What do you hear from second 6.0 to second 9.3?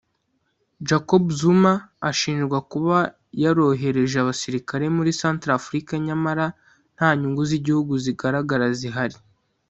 nyamara nta nyungu z’igihugu zigaragara zihari